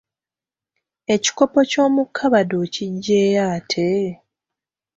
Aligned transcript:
Ebikopo 1.13 1.59
by’omu 1.69 2.03
kkabada 2.07 2.55
okiggyeeyo 2.63 3.41
ate? 3.55 3.89